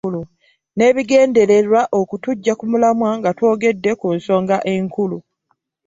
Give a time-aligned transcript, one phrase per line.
[0.75, 5.17] N'ebigendererwa okutuggya ku mulamwa nga twogedde ku nsonga enkulu